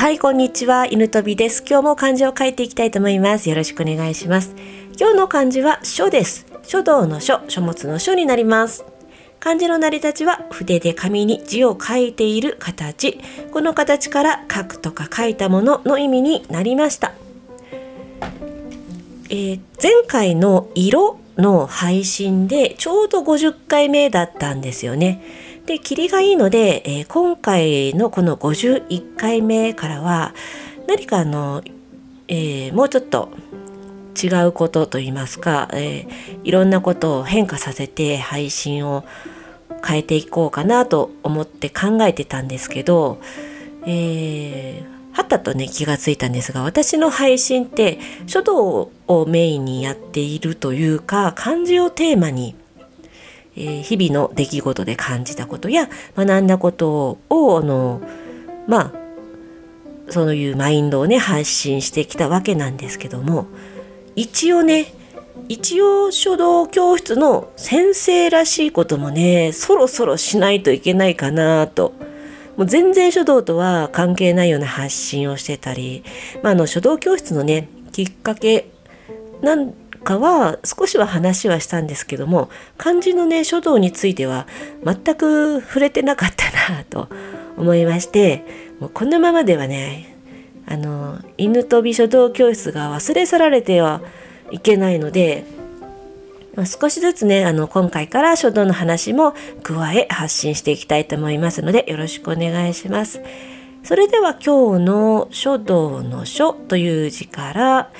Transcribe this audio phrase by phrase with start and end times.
[0.00, 0.86] はい、こんにちは。
[0.86, 1.62] 犬飛びです。
[1.68, 3.50] 今日も漢字を書いていきたいと思います。
[3.50, 4.54] よろしくお願いします。
[4.98, 6.46] 今日の漢字は書です。
[6.62, 8.86] 書道の書、書物の書になります。
[9.40, 13.20] 漢字の成り立ちは筆で紙に字を書いている形。
[13.52, 17.12] この形から書くとか書いたものの意味になりました。
[19.28, 25.22] えー前回の色の配信でちょうど50回目だったんですよね。
[25.70, 30.34] で、霧がいいので、えー今回のこの51回目からは
[30.88, 31.62] 何かあの、
[32.26, 33.30] えーもうちょっと
[34.20, 39.04] 違うことといいますか、えーいろんなことを変化させて配信を
[39.86, 43.20] 変えていこうかなと思って考えてたんですけど、
[43.86, 52.56] えーはったとね気がついたんですが私の配信って書道をメインにやっているというか漢字をテーマに、
[53.60, 58.00] えー日々の出来事で感じたことや学んだことをあの
[58.66, 59.00] まあ
[60.10, 63.46] そういうマインドをね発信してきたわけなんですけども
[64.16, 64.92] 一応ね
[65.48, 71.92] 一応書道教室の先生らしいこともねそろそろしないといけないかなと。
[72.56, 76.04] もう全然書道とは関係ないような発信をしてたり、
[76.42, 78.70] まあ、あの書道教室のねきっかけ
[79.40, 84.46] なんかは少しは話はしたんですけども漢字のね書道については
[84.84, 87.08] 全く触れてなかったなと
[87.56, 88.44] 思いまして
[88.80, 90.16] もうこのままではね
[90.66, 94.02] あの犬飛び書道教室が忘れ去られては
[94.50, 95.44] いけないので
[96.66, 103.20] 少しずつねあの今回から書道の話も加え発信していきたいと思いますのでよろしくお願いします。
[103.82, 107.90] それでは今日の書道の書という字から、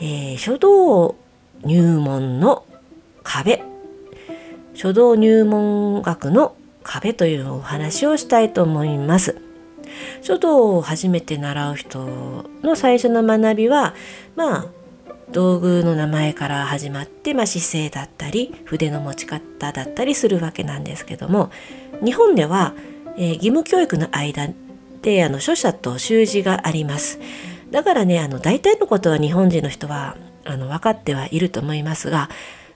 [0.00, 1.16] えー書道
[1.62, 2.64] 入門の
[3.22, 3.62] 壁
[4.74, 9.36] 書道入門学の壁というお話をしたいと思います。
[10.22, 13.94] 書道を初めて習う人の最初の学びは
[14.36, 14.66] まあ
[15.32, 21.50] 道具の名前から始まって、まあ、姿勢だったり筆の持ち方だったりするわけなんですけども
[22.04, 22.74] 日本では、
[23.16, 24.48] えー義務教育の間
[25.02, 27.18] であの書写と習字があります
[27.70, 32.28] だからねあの大体のことは日本人の人はあの分かってはいると思いますが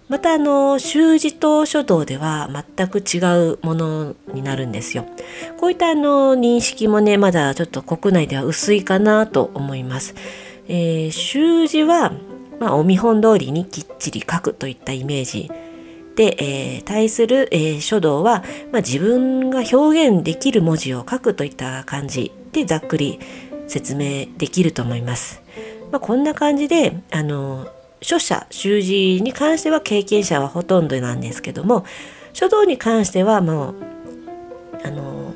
[0.09, 3.19] またあの習字と書道では全く違
[3.53, 5.07] うものになるんですよ。
[5.59, 10.15] こういったあの認識もねまだちょっと国内では薄いかなと思います。
[10.69, 12.13] えー習字は、
[12.61, 15.51] まあ、お見本通りにきっちり書くといったイメージ
[16.17, 23.19] で、えー対する、えー書道は、まあ、自分が表現できる文字を書くといった感じでざっくり
[23.67, 25.43] 説明できると思います。
[25.91, 27.69] まあ、こんな感じであの
[28.03, 31.85] 書写習字に関しては経験者はほとんどなんですけども
[32.33, 33.75] 書道に関してはもう
[34.83, 35.33] あの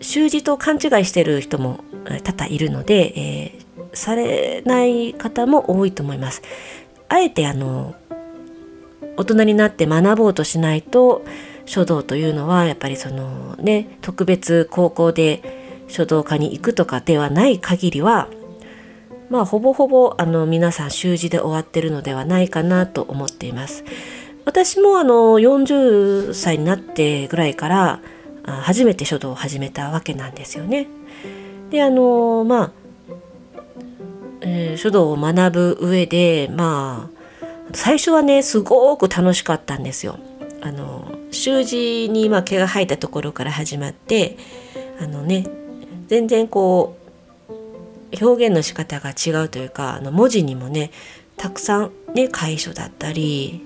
[0.00, 1.80] 習字と勘違いしてる人も
[2.22, 6.42] 多々いるので、えーされない方も多いと思います。
[7.08, 7.94] あえてあの
[9.16, 11.24] 大人になって学ぼうとしないと
[11.66, 18.28] 書道というのはやっぱりそのね特別高校で書道科に行くとかではない限りは
[19.30, 23.84] まあほぼほぼあの皆さん習字で終わってるのではないかなと思っています。
[24.44, 28.00] 私もあの40歳になってぐらいから
[28.44, 30.86] 初めて書道を始めたわけなんですよね。
[31.70, 32.72] であのまあ、
[34.42, 37.14] えー書道を学ぶ上でまあ
[37.72, 40.18] 最初はねすごく楽しかったんですよ。
[40.60, 44.36] あの習字にま毛が生えたところから始まって
[45.00, 45.46] あのね
[46.06, 50.90] 全然こう表現の仕方が違うというかあの文字にもね
[51.36, 53.60] たくさんね楷書だったり、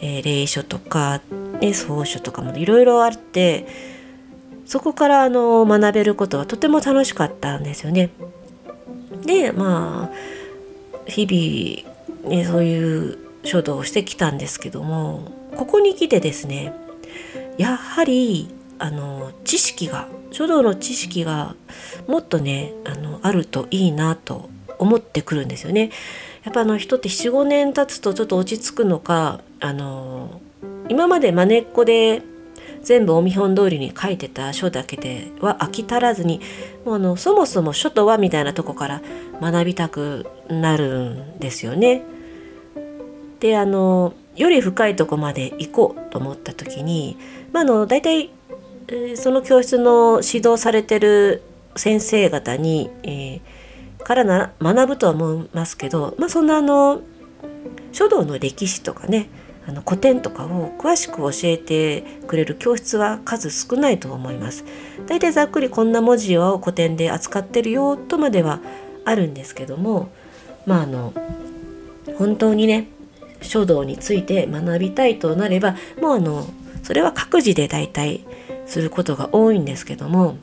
[0.00, 1.20] えー隷書とか、
[1.60, 3.66] ね、草書とかもいろいろあって
[4.66, 8.10] そこからあの学べることはとても楽しかったんですよね。
[9.24, 10.16] でまあ
[11.06, 16.72] 日々、ね、そういう書道をしてきたんですけどもここに来てですね
[17.58, 18.48] やはり
[18.84, 21.54] あの知識が書道の知識が
[22.06, 25.90] もっとねあのあるといいなと思ってくるんですよね。
[26.42, 30.38] やっぱあの人って45年経つとちょっと落ち着くのかあの
[30.90, 32.20] 今までまねっこで
[32.82, 36.42] 全部お見本通りに書いてた書だけでは飽き足らずに
[36.84, 39.02] もうあのそもそも書とはみたいなとこから
[39.40, 42.02] 学びたくなるんですよね。
[43.40, 47.16] であのより深いとこまで行こうと思った時に、
[47.52, 48.30] まあ、あの大体、
[49.16, 51.42] その教室の指導されてる
[51.76, 53.40] 先生方に、えー
[54.04, 57.00] からな学ぶとは思いますけど、まあ、そんなあの
[57.92, 59.28] 書道の歴史とかね
[59.66, 64.64] あの古典とかを詳しく教えてくれる教室は数少ないと思います。
[65.06, 68.60] 大体ざっくりこんな文字を古典で扱ってるよとまでは
[69.06, 70.10] あるんですけども
[70.66, 71.14] まああの
[72.18, 72.88] 本当にね
[73.40, 76.46] 書道について学びたいとなればもうあの
[76.82, 78.20] それは各自で大体
[78.66, 80.36] することが多いんですけども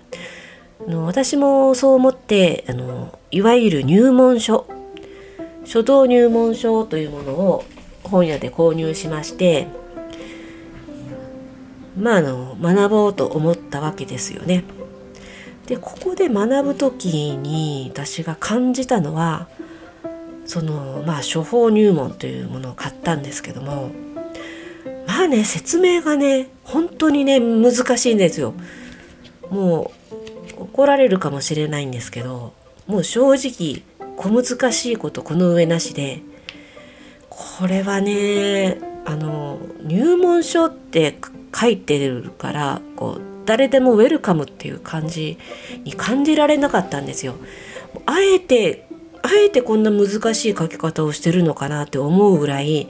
[0.88, 4.68] あの私もそう思ってあのいわゆる入門書
[5.65, 7.63] 書道入門書というものを
[8.03, 9.68] 本屋で購入しまして
[11.97, 14.63] まああの学ぼうと思ったわけですよね。
[15.67, 19.47] でここで学ぶ時に私が感じたのは
[20.45, 23.91] そのまあ処方入門というものを買ったんですけども
[25.11, 28.53] まあね説明がね本当にね難しいんですよ。
[29.49, 29.91] も
[30.57, 32.53] う怒られるかもしれないんですけど
[32.87, 33.83] もう正直
[34.15, 36.21] 小難しいことこの上なしで
[37.29, 41.17] これはねあの入門書って
[41.53, 45.37] 書いてるからこう誰でもウェルカムっていう感じ
[45.83, 47.35] に感じられなかったんですよ。
[48.05, 48.87] あえて
[49.23, 52.87] あえてこんな難しい書き方をしてるのかなって思うぐらい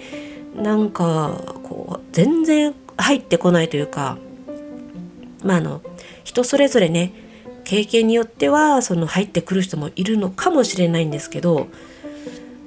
[0.56, 4.18] なんかこう全然入ってこないというか
[5.44, 5.82] まああの
[6.24, 7.14] 人それぞれね
[7.64, 11.68] 経験によってはその入ってくる人もいるのかもしれないんですけど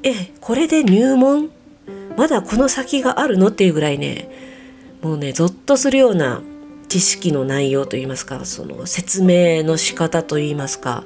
[0.03, 1.51] えこれで入門？
[2.17, 3.49] まだこの先があるの？
[3.49, 4.29] っていうぐらいね
[5.03, 6.43] もうねゾッとするような
[6.89, 11.05] 知識の内容といいますかその説明の仕方といいますか、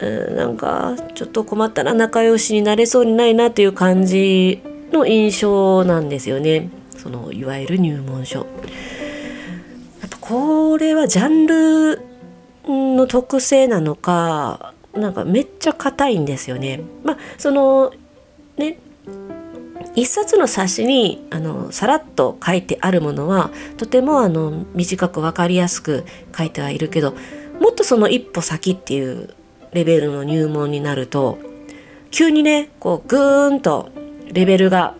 [0.00, 8.40] えー、なんかちょっと困ったら仲良しになれそうにないなという感じの印象なんですよねそのいわゆる入門書。
[8.40, 8.46] や
[10.06, 12.02] っぱこれはジャンル
[12.66, 16.80] の特性なのかなんかめっちゃ硬いんですよね。
[17.02, 17.92] まあその
[18.56, 18.78] ね
[19.94, 26.04] 一冊の冊子にあのさらっと書いてあるものはとてもあの短く分かりやすく
[26.36, 27.14] 書いてはいるけど
[27.60, 29.34] もっとその一歩先っていう
[29.72, 31.38] レベルの入門になると
[32.10, 33.90] 急にねこうグーンと
[34.32, 34.94] レベルが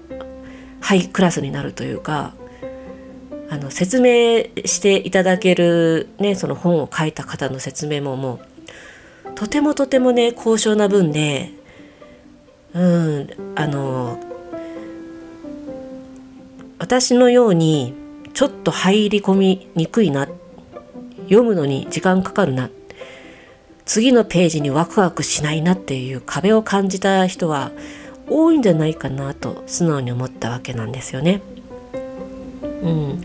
[0.81, 2.35] ハイクラスになるというか
[3.51, 8.41] あの説明していただける、ね、その本を書いた方の説明もも
[9.27, 11.51] うとてもとてもね高尚な分で
[12.75, 14.19] うんあの
[16.79, 17.95] 私のように
[18.35, 20.29] ちょっと入り込みにくいな
[21.25, 22.71] 読むのに時間かかるな
[23.85, 27.73] 次のページにワクワクしないなっていう壁を感じた人は
[28.29, 31.43] 多いんじゃないかなと素直に思ったわけなんですよね。
[32.83, 33.23] うん、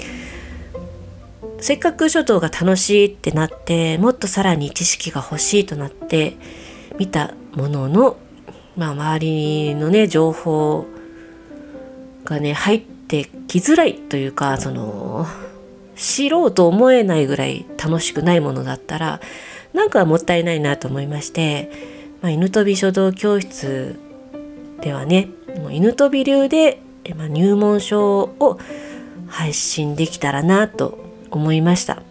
[1.60, 6.36] せっかく書道が楽しいってなってもっとさらに知識が欲しいとなって
[7.00, 8.18] 見たものの、
[8.76, 10.86] まあ、周りのね情報
[12.24, 15.26] がね入ってきづらいというかその
[15.96, 19.20] 知ろうと思えないぐらい楽しくないものだったら
[19.74, 21.72] なんかもったいないなと思いまして、
[22.22, 24.00] まあ、犬飛び書道教室
[24.82, 25.30] ではね
[25.72, 26.82] 犬飛び流で、
[27.16, 28.60] まあ、入門書を
[29.28, 30.98] 配信できたらなと
[31.32, 32.02] 思いました。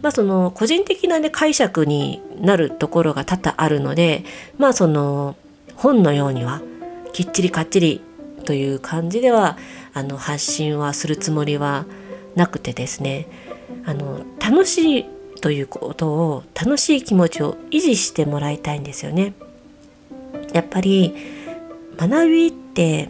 [0.00, 4.24] まあその個人的なね解釈になるところが多々あるので
[4.58, 5.36] まあその
[5.76, 6.62] 本のようには
[7.12, 8.00] きっちりかっちり
[8.44, 9.56] という感じでは
[9.92, 11.86] あの発信はするつもりは
[12.34, 13.26] なくてですね
[13.84, 15.06] あの楽しい
[15.40, 19.34] ということを楽しい気持ちを維持してもらいたいんですよね。
[20.52, 21.14] やっぱり
[21.96, 23.08] 学びって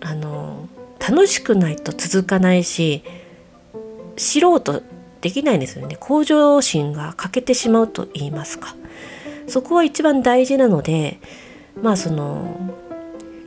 [0.00, 0.68] あの
[0.98, 3.02] 楽しくないと続かないし
[4.16, 4.82] 知ろうと
[5.20, 5.96] できないんですよね。
[5.98, 8.76] 向上心が欠けてしまうと言いますか。
[9.48, 11.18] そこは一番大事なので
[11.82, 12.74] まあその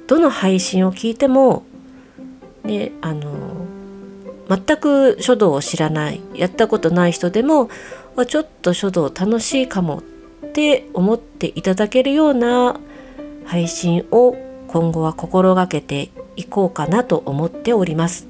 [0.07, 1.63] どの配信を聞いても
[2.63, 3.67] ねあの
[4.50, 7.69] 全く書道を知らないやったことない人でも
[8.27, 10.01] ちょっと書道楽しいかも
[10.48, 12.79] って思っていただけるような
[13.45, 14.36] 配信を
[14.69, 18.27] 今後は心がけていこうかなと思っております。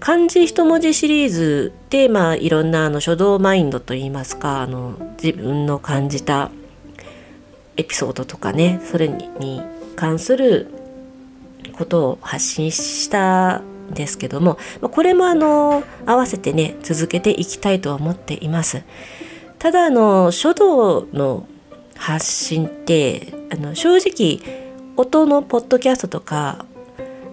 [0.00, 6.50] 漢字一文字シリーズで、まあ、いろんなあの書道マインドといいますかあの自分の感じた
[7.76, 9.62] エピソードとかねそれに
[9.94, 10.66] 関する
[11.78, 18.82] ことを発信したんですけどもこれもあの合わせてね続けていきたいと思っています
[19.60, 21.46] ただあの書道の
[21.96, 24.61] 発信ってあの正直
[24.96, 26.64] 音のポッドキャストとか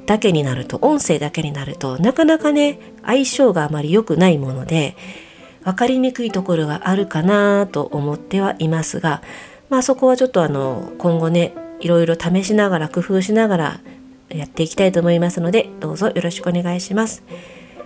[0.06, 4.96] だけになると音声だけになるとなかなかね相性があまり良くないもので
[5.64, 9.22] 分かりにくいところがあるかなと思ってはいますが
[9.70, 13.80] まあそこはちょっとあの今後ねいろいろ試しながら工夫しながら
[14.30, 17.24] やっていきたいと思いますのでどうぞよろしくお願いします。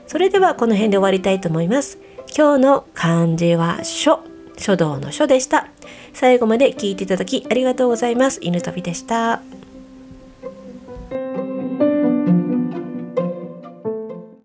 [0.07, 1.97] それではこの辺で終わりたいと思います。
[2.35, 4.19] 今日の漢字は書。
[4.57, 5.67] 書道の書でした。
[6.13, 8.39] 最後まで聞いていただきありがとうございます。
[8.41, 9.41] 犬飛びでした。